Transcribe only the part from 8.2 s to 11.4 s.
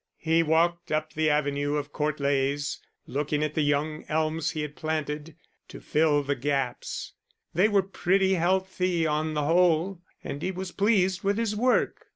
healthy on the whole, and he was pleased with